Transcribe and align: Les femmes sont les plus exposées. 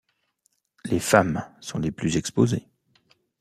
Les 0.85 0.99
femmes 0.99 1.47
sont 1.59 1.77
les 1.77 1.91
plus 1.91 2.17
exposées. 2.17 2.65